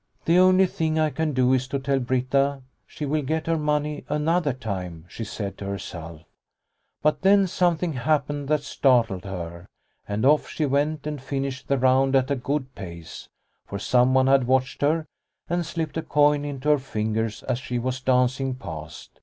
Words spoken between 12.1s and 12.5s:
at a